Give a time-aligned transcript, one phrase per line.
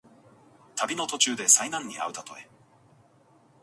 [0.75, 2.49] 旅の途中で災難にあうたとえ。